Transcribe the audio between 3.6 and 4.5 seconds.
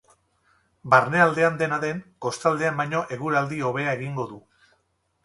hobea egingo du.